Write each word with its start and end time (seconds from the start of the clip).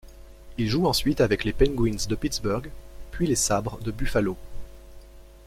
Il 0.57 0.67
joue 0.67 0.87
ensuite 0.87 1.21
avec 1.21 1.43
les 1.43 1.53
Penguins 1.53 1.97
de 2.09 2.15
Pittsburgh 2.15 2.71
puis 3.11 3.27
les 3.27 3.35
Sabres 3.35 3.77
de 3.83 3.91
Buffalo. 3.91 4.35